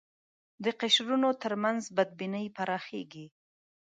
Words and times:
د 0.63 0.65
قشرونو 0.79 1.29
تر 1.43 1.53
منځ 1.63 1.81
بدبینۍ 1.95 2.45
پراخېږي 2.57 3.25